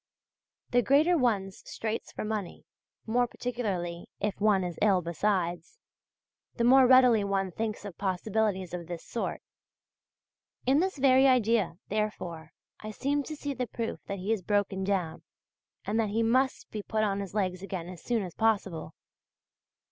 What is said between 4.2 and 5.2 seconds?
one is ill